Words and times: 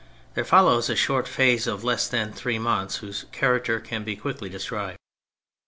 There 0.33 0.43
follows 0.43 0.89
a 0.89 0.95
short 0.95 1.27
phase 1.27 1.67
of 1.67 1.83
less 1.83 2.07
than 2.07 2.33
three 2.33 2.57
months, 2.57 2.95
whose 2.95 3.25
character 3.31 3.79
can 3.79 4.03
be 4.03 4.15
quickly 4.15 4.49
described. 4.49 4.97